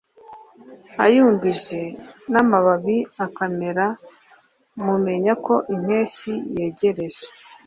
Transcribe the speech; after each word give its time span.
ayumbije 1.05 1.81
n'amababi 2.31 2.97
akamera 3.25 3.85
mumenya 4.85 5.33
ko 5.45 5.53
impeshyi 5.75 6.33
yegereje. 6.57 7.25